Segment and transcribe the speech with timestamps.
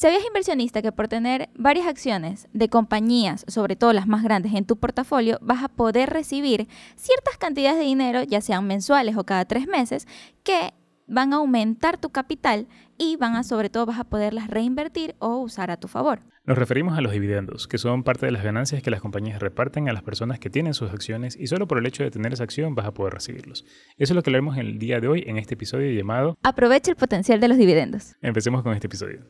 [0.00, 4.64] ¿Sabías inversionista que por tener varias acciones de compañías, sobre todo las más grandes en
[4.64, 9.44] tu portafolio, vas a poder recibir ciertas cantidades de dinero, ya sean mensuales o cada
[9.46, 10.06] tres meses,
[10.44, 10.72] que
[11.08, 15.38] van a aumentar tu capital y van a sobre todo vas a poderlas reinvertir o
[15.38, 16.20] usar a tu favor?
[16.44, 19.88] Nos referimos a los dividendos, que son parte de las ganancias que las compañías reparten
[19.88, 22.44] a las personas que tienen sus acciones y solo por el hecho de tener esa
[22.44, 23.66] acción vas a poder recibirlos.
[23.98, 26.96] Eso es lo que en el día de hoy en este episodio llamado Aprovecha el
[26.96, 28.14] potencial de los dividendos.
[28.22, 29.26] Empecemos con este episodio.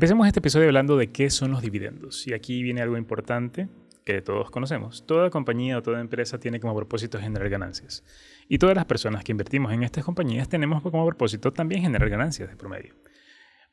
[0.00, 2.26] Empecemos este episodio hablando de qué son los dividendos.
[2.26, 3.68] Y aquí viene algo importante
[4.02, 5.04] que todos conocemos.
[5.04, 8.02] Toda compañía o toda empresa tiene como propósito generar ganancias.
[8.48, 12.48] Y todas las personas que invertimos en estas compañías tenemos como propósito también generar ganancias
[12.48, 12.94] de promedio.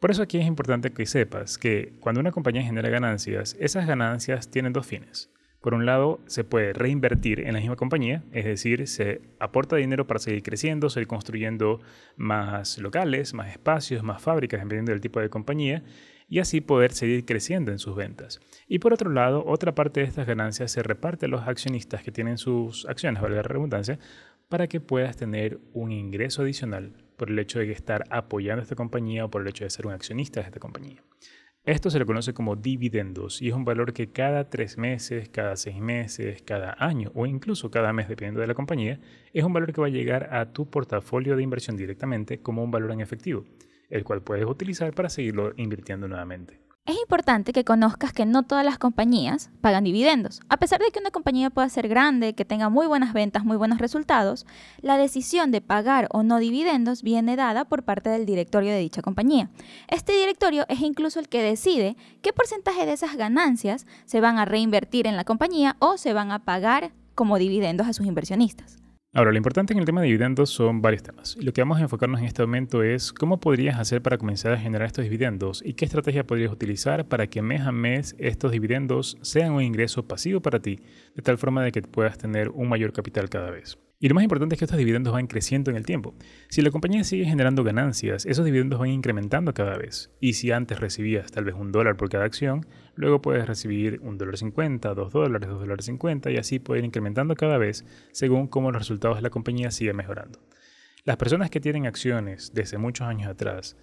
[0.02, 4.52] Por eso aquí es importante que sepas que cuando una compañía genera ganancias, esas ganancias
[4.52, 5.31] tienen dos fines.
[5.61, 10.08] Por un lado, se puede reinvertir en la misma compañía, es decir, se aporta dinero
[10.08, 11.80] para seguir creciendo, seguir construyendo
[12.17, 15.83] más locales, más espacios, más fábricas, dependiendo del tipo de compañía,
[16.28, 18.39] y así poder seguir creciendo en sus ventas.
[18.67, 22.11] Y por otro lado, otra parte de estas ganancias se reparte a los accionistas que
[22.11, 24.00] tienen sus acciones, valga la redundancia,
[24.50, 28.75] para que puedas tener un ingreso adicional por el hecho de estar apoyando a esta
[28.75, 31.03] compañía o por el hecho de ser un accionista de esta compañía.
[31.67, 35.58] Esto se le conoce como dividendos y es un valor que cada tres meses, cada
[35.58, 39.02] seis meses, cada año o incluso cada mes, dependiendo de la compañía,
[39.33, 42.72] es un valor que va a llegar a tu portafolio de inversión directamente como un
[42.72, 43.44] valor en efectivo,
[43.89, 46.67] el cual puedes utilizar para seguirlo invirtiendo nuevamente.
[46.88, 50.39] Es importante que conozcas que no todas las compañías pagan dividendos.
[50.47, 53.58] A pesar de que una compañía pueda ser grande, que tenga muy buenas ventas, muy
[53.58, 54.45] buenos resultados,
[54.80, 59.02] la decisión de pagar o no dividendos viene dada por parte del directorio de dicha
[59.02, 59.49] compañía.
[59.89, 64.45] Este directorio es incluso el que decide qué porcentaje de esas ganancias se van a
[64.45, 68.77] reinvertir en la compañía o se van a pagar como dividendos a sus inversionistas.
[69.14, 71.38] Ahora, lo importante en el tema de dividendos son varios temas.
[71.42, 74.60] Lo que vamos a enfocarnos en este momento es cómo podrías hacer para comenzar a
[74.60, 79.18] generar estos dividendos y qué estrategia podrías utilizar para que mes a mes estos dividendos
[79.22, 80.80] sean un ingreso pasivo para ti,
[81.16, 83.80] de tal forma de que puedas tener un mayor capital cada vez.
[83.99, 86.13] Y lo más importante es que estos dividendos van creciendo en el tiempo.
[86.49, 90.11] Si la compañía sigue generando ganancias, esos dividendos van incrementando cada vez.
[90.19, 94.19] Y si antes recibías tal vez un dólar por cada acción, luego puedes recibir un
[94.19, 98.47] dólar cincuenta, dos dólares, dos dólares cincuenta y así puede ir incrementando cada vez según
[98.47, 100.39] cómo los resultados de la compañía siguen mejorando.
[101.03, 103.77] Las personas que tienen acciones desde muchos años atrás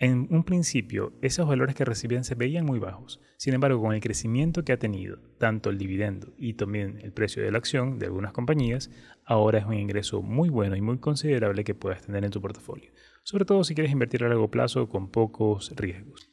[0.00, 3.20] en un principio, esos valores que recibían se veían muy bajos.
[3.36, 7.42] Sin embargo, con el crecimiento que ha tenido, tanto el dividendo y también el precio
[7.42, 8.92] de la acción de algunas compañías,
[9.24, 12.92] ahora es un ingreso muy bueno y muy considerable que puedas tener en tu portafolio.
[13.24, 16.30] Sobre todo si quieres invertir a largo plazo con pocos riesgos.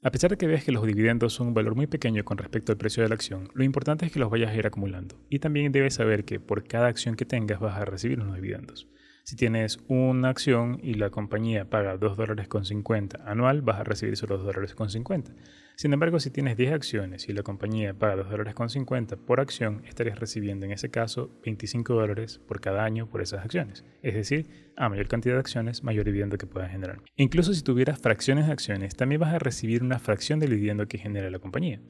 [0.00, 2.70] A pesar de que veas que los dividendos son un valor muy pequeño con respecto
[2.70, 5.20] al precio de la acción, lo importante es que los vayas a ir acumulando.
[5.28, 8.86] Y también debes saber que por cada acción que tengas vas a recibir unos dividendos.
[9.28, 13.84] Si tienes una acción y la compañía paga 2 dólares con 50 anual, vas a
[13.84, 15.32] recibir solo 2 dólares con 50.
[15.76, 19.40] Sin embargo, si tienes 10 acciones y la compañía paga 2 dólares con 50 por
[19.40, 23.84] acción, estarías recibiendo en ese caso 25 dólares por cada año por esas acciones.
[24.02, 27.02] Es decir, a mayor cantidad de acciones, mayor dividendo que puedas generar.
[27.16, 30.96] Incluso si tuvieras fracciones de acciones, también vas a recibir una fracción del dividendo que
[30.96, 31.82] genera la compañía.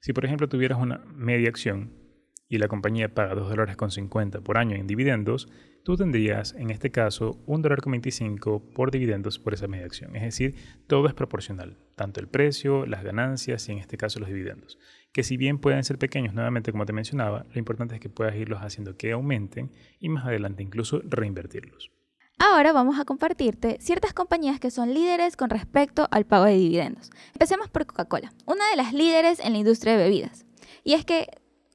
[0.00, 2.05] Si por ejemplo tuvieras una media acción
[2.48, 5.48] y la compañía paga 2 dólares con 50 por año en dividendos,
[5.82, 10.14] tú tendrías en este caso un dólar con 25 por dividendos por esa media acción.
[10.16, 10.54] Es decir,
[10.86, 14.78] todo es proporcional, tanto el precio, las ganancias y en este caso los dividendos.
[15.12, 18.36] Que si bien pueden ser pequeños, nuevamente como te mencionaba, lo importante es que puedas
[18.36, 21.90] irlos haciendo que aumenten y más adelante incluso reinvertirlos.
[22.38, 27.10] Ahora vamos a compartirte ciertas compañías que son líderes con respecto al pago de dividendos.
[27.32, 30.44] Empecemos por Coca-Cola, una de las líderes en la industria de bebidas.
[30.84, 31.28] Y es que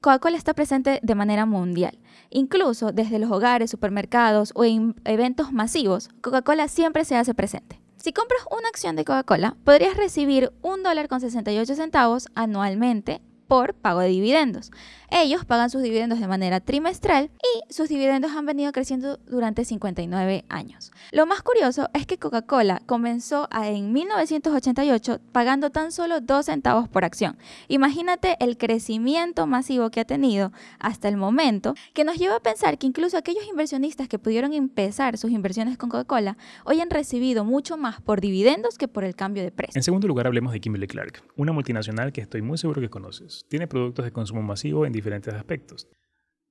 [0.04, 2.00] Coca-Cola está presente de manera mundial.
[2.32, 7.80] Incluso desde los hogares, supermercados o en eventos masivos, Coca-Cola siempre se hace presente.
[7.98, 13.74] Si compras una acción de Coca-Cola, podrías recibir un dólar con 68 centavos anualmente por
[13.74, 14.72] pago de dividendos.
[15.10, 20.46] Ellos pagan sus dividendos de manera trimestral y sus dividendos han venido creciendo durante 59
[20.48, 20.94] años.
[21.12, 27.04] Lo más curioso es que Coca-Cola comenzó en 1988 pagando tan solo 2 centavos por
[27.04, 27.38] acción.
[27.68, 32.78] Imagínate el crecimiento masivo que ha tenido hasta el momento, que nos lleva a pensar
[32.78, 37.76] que incluso aquellos inversionistas que pudieron empezar sus inversiones con Coca-Cola hoy han recibido mucho
[37.76, 39.78] más por dividendos que por el cambio de precio.
[39.78, 43.41] En segundo lugar, hablemos de Kimberly Clark, una multinacional que estoy muy seguro que conoces.
[43.50, 45.88] Tiene productos de consumo masivo en diferentes aspectos.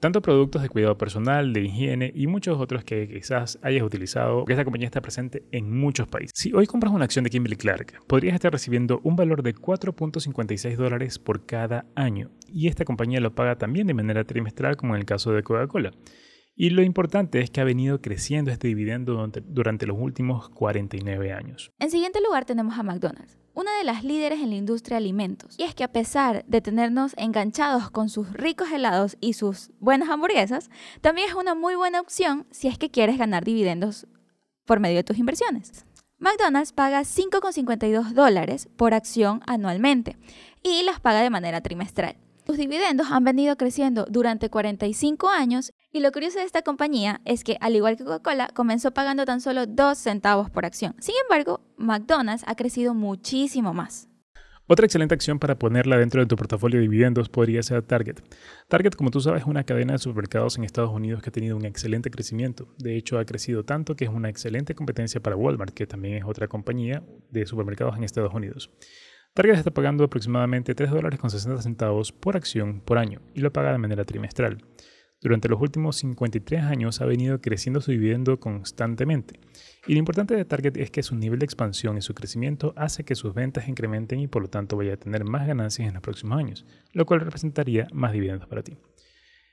[0.00, 4.54] Tanto productos de cuidado personal, de higiene y muchos otros que quizás hayas utilizado, que
[4.54, 6.32] esta compañía está presente en muchos países.
[6.34, 10.76] Si hoy compras una acción de Kimberly Clark, podrías estar recibiendo un valor de 4.56
[10.76, 12.30] dólares por cada año.
[12.48, 15.92] Y esta compañía lo paga también de manera trimestral, como en el caso de Coca-Cola.
[16.60, 21.72] Y lo importante es que ha venido creciendo este dividendo durante los últimos 49 años.
[21.78, 25.54] En siguiente lugar tenemos a McDonald's una de las líderes en la industria de alimentos.
[25.58, 30.10] Y es que a pesar de tenernos enganchados con sus ricos helados y sus buenas
[30.10, 30.68] hamburguesas,
[31.00, 34.06] también es una muy buena opción si es que quieres ganar dividendos
[34.66, 35.86] por medio de tus inversiones.
[36.18, 40.18] McDonald's paga 5,52 dólares por acción anualmente
[40.62, 42.16] y las paga de manera trimestral.
[42.46, 47.44] Sus dividendos han venido creciendo durante 45 años y lo curioso de esta compañía es
[47.44, 50.96] que, al igual que Coca-Cola, comenzó pagando tan solo 2 centavos por acción.
[50.98, 54.08] Sin embargo, McDonald's ha crecido muchísimo más.
[54.66, 58.20] Otra excelente acción para ponerla dentro de tu portafolio de dividendos podría ser Target.
[58.68, 61.56] Target, como tú sabes, es una cadena de supermercados en Estados Unidos que ha tenido
[61.56, 62.72] un excelente crecimiento.
[62.78, 66.24] De hecho, ha crecido tanto que es una excelente competencia para Walmart, que también es
[66.24, 68.70] otra compañía de supermercados en Estados Unidos.
[69.40, 73.50] Target está pagando aproximadamente 3 dólares con 60 centavos por acción por año y lo
[73.50, 74.58] paga de manera trimestral.
[75.18, 79.40] Durante los últimos 53 años ha venido creciendo su dividendo constantemente.
[79.86, 83.04] Y lo importante de Target es que su nivel de expansión y su crecimiento hace
[83.04, 86.02] que sus ventas incrementen y por lo tanto vaya a tener más ganancias en los
[86.02, 88.76] próximos años, lo cual representaría más dividendos para ti.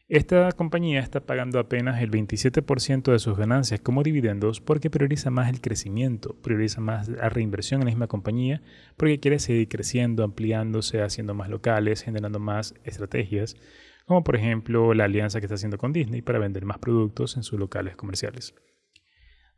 [0.10, 5.50] Esta compañía está pagando apenas el 27% de sus ganancias como dividendos porque prioriza más
[5.50, 8.62] el crecimiento, prioriza más la reinversión en la misma compañía
[8.96, 13.58] porque quiere seguir creciendo, ampliándose, haciendo más locales, generando más estrategias,
[14.06, 17.44] como por ejemplo la alianza que está haciendo con Disney para vender más productos en
[17.44, 18.56] sus locales comerciales.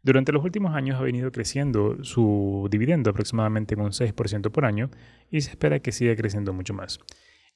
[0.01, 4.89] Durante los últimos años ha venido creciendo su dividendo aproximadamente en un 6% por año
[5.29, 6.99] y se espera que siga creciendo mucho más.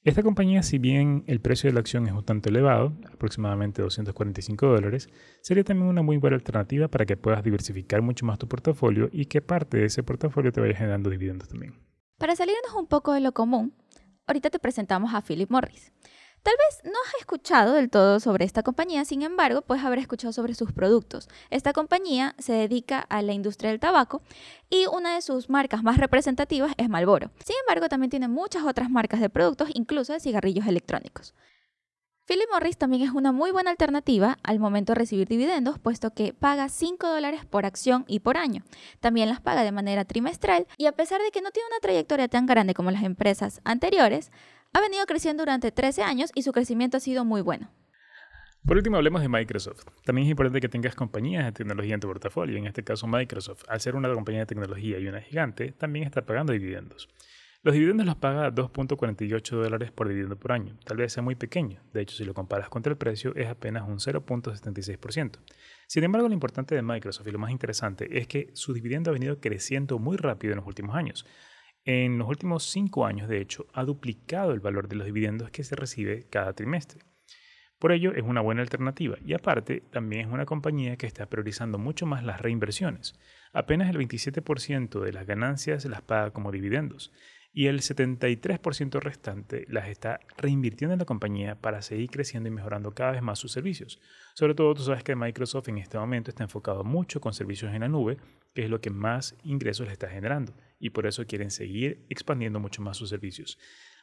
[0.04, 4.66] Esta compañía, si bien el precio de la acción es un tanto elevado, aproximadamente 245
[4.66, 5.08] dólares,
[5.40, 9.24] sería también una muy buena alternativa para que puedas diversificar mucho más tu portafolio y
[9.24, 11.80] que parte de ese portafolio te vaya generando dividendos también.
[12.18, 13.74] Para salirnos un poco de lo común,
[14.26, 15.90] ahorita te presentamos a Philip Morris.
[16.44, 20.30] Tal vez no has escuchado del todo sobre esta compañía, sin embargo, puedes haber escuchado
[20.30, 21.26] sobre sus productos.
[21.48, 24.20] Esta compañía se dedica a la industria del tabaco
[24.68, 27.30] y una de sus marcas más representativas es Marlboro.
[27.42, 31.34] Sin embargo, también tiene muchas otras marcas de productos, incluso de cigarrillos electrónicos.
[32.26, 36.34] Philip Morris también es una muy buena alternativa al momento de recibir dividendos, puesto que
[36.34, 38.64] paga 5 dólares por acción y por año.
[39.00, 42.28] También las paga de manera trimestral y a pesar de que no tiene una trayectoria
[42.28, 44.30] tan grande como las empresas anteriores,
[44.74, 47.70] ha venido creciendo durante 13 años y su crecimiento ha sido muy bueno.
[48.66, 49.84] Por último, hablemos de Microsoft.
[50.04, 52.56] También es importante que tengas compañías de tecnología en tu portafolio.
[52.56, 56.22] En este caso, Microsoft, al ser una compañía de tecnología y una gigante, también está
[56.22, 57.08] pagando dividendos.
[57.62, 60.76] Los dividendos los paga 2.48 dólares por dividendo por año.
[60.84, 61.80] Tal vez sea muy pequeño.
[61.92, 65.38] De hecho, si lo comparas contra el precio, es apenas un 0.76%.
[65.86, 69.12] Sin embargo, lo importante de Microsoft y lo más interesante es que su dividendo ha
[69.12, 71.24] venido creciendo muy rápido en los últimos años.
[71.86, 75.64] En los últimos cinco años, de hecho, ha duplicado el valor de los dividendos que
[75.64, 77.02] se recibe cada trimestre.
[77.78, 81.76] Por ello, es una buena alternativa y aparte, también es una compañía que está priorizando
[81.78, 83.20] mucho más las reinversiones.
[83.52, 87.12] Apenas el 27% de las ganancias las paga como dividendos
[87.56, 92.92] y el 73% restante las está reinvirtiendo en la compañía para seguir creciendo y mejorando
[92.92, 94.00] cada vez más sus servicios.
[94.34, 97.82] Sobre todo, tú sabes que Microsoft en este momento está enfocado mucho con servicios en
[97.82, 98.16] la nube,
[98.54, 102.58] que es lo que más ingresos le está generando, y por eso quieren seguir expandiendo
[102.58, 103.56] mucho más sus servicios.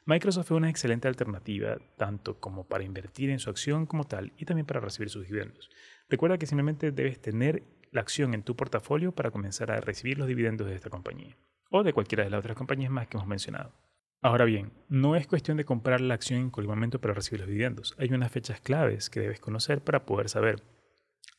[0.06, 4.46] Microsoft es una excelente alternativa tanto como para invertir en su acción como tal y
[4.46, 5.70] también para recibir sus dividendos.
[6.10, 10.28] Recuerda que simplemente debes tener la acción en tu portafolio para comenzar a recibir los
[10.28, 11.36] dividendos de esta compañía
[11.72, 13.74] o de cualquiera de las otras compañías más que hemos mencionado.
[14.22, 17.50] Ahora bien, no es cuestión de comprar la acción en cualquier momento para recibir los
[17.50, 17.96] dividendos.
[17.98, 20.62] Hay unas fechas claves que debes conocer para poder saber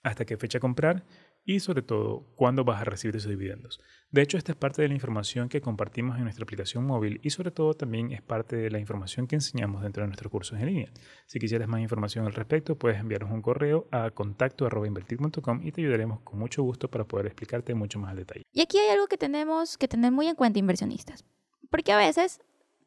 [0.03, 1.05] hasta qué fecha comprar
[1.45, 3.81] y sobre todo cuándo vas a recibir esos dividendos.
[4.11, 7.31] De hecho, esta es parte de la información que compartimos en nuestra aplicación móvil y
[7.31, 10.67] sobre todo también es parte de la información que enseñamos dentro de nuestros cursos en
[10.67, 10.91] línea.
[11.27, 16.21] Si quisieras más información al respecto, puedes enviarnos un correo a contacto.invertir.com y te ayudaremos
[16.21, 18.43] con mucho gusto para poder explicarte mucho más al detalle.
[18.53, 21.25] Y aquí hay algo que tenemos que tener muy en cuenta inversionistas,
[21.71, 22.41] porque a veces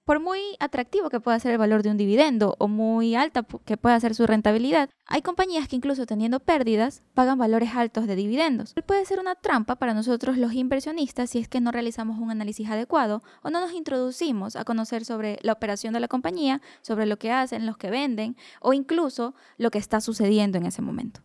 [0.06, 3.76] por muy atractivo que pueda ser el valor de un dividendo o muy alta que
[3.76, 8.74] pueda ser su rentabilidad, hay compañías que incluso teniendo pérdidas pagan valores altos de dividendos.
[8.86, 12.70] Puede ser una trampa para nosotros los inversionistas si es que no realizamos un análisis
[12.70, 17.18] adecuado o no nos introducimos a conocer sobre la operación de la compañía, sobre lo
[17.18, 21.22] que hacen, los que venden o incluso lo que está sucediendo en ese momento.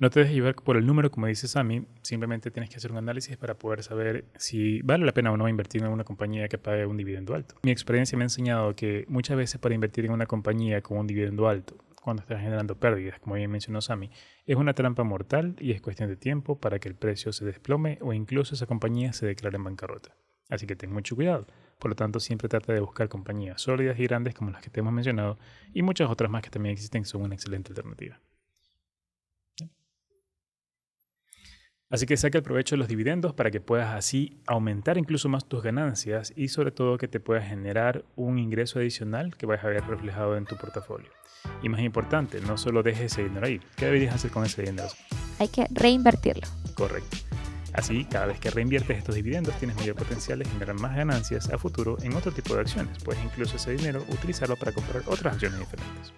[0.00, 2.98] No te dejes llevar por el número, como dice Sammy, simplemente tienes que hacer un
[2.98, 6.56] análisis para poder saber si vale la pena o no invertir en una compañía que
[6.56, 7.56] pague un dividendo alto.
[7.64, 11.08] Mi experiencia me ha enseñado que muchas veces para invertir en una compañía con un
[11.08, 14.10] dividendo alto cuando estás generando pérdidas, como bien mencionó Sami,
[14.46, 17.98] es una trampa mortal y es cuestión de tiempo para que el precio se desplome
[18.00, 20.14] o incluso esa compañía se declare en bancarrota.
[20.48, 21.46] Así que ten mucho cuidado.
[21.78, 24.78] Por lo tanto, siempre trata de buscar compañías sólidas y grandes como las que te
[24.78, 25.38] hemos mencionado
[25.74, 28.20] y muchas otras más que también existen son una excelente alternativa.
[31.90, 35.46] Así que saca el provecho de los dividendos para que puedas así aumentar incluso más
[35.46, 39.68] tus ganancias y sobre todo que te puedas generar un ingreso adicional que vayas a
[39.68, 41.08] ver reflejado en tu portafolio.
[41.62, 43.58] Y más importante, no solo dejes ese dinero ahí.
[43.76, 44.88] ¿Qué deberías hacer con ese dinero?
[45.38, 46.46] Hay que reinvertirlo.
[46.74, 47.16] Correcto.
[47.72, 51.58] Así, cada vez que reinviertes estos dividendos, tienes mayor potencial de generar más ganancias a
[51.58, 53.02] futuro en otro tipo de acciones.
[53.02, 56.12] Puedes incluso ese dinero utilizarlo para comprar otras acciones diferentes.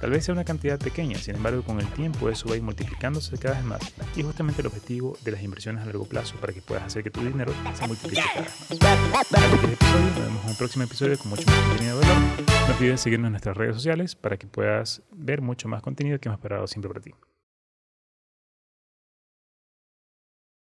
[0.00, 2.62] Tal vez sea una cantidad pequeña, sin embargo con el tiempo eso va a ir
[2.62, 3.80] multiplicándose cada vez más
[4.16, 7.10] y justamente el objetivo de las inversiones a largo plazo para que puedas hacer que
[7.10, 8.80] tu dinero se multiplique cada vez
[9.12, 9.32] más.
[9.64, 12.22] episodio, nos vemos en un próximo episodio con mucho más contenido de valor.
[12.68, 16.28] No olvides seguirnos en nuestras redes sociales para que puedas ver mucho más contenido que
[16.28, 17.14] hemos preparado siempre para ti.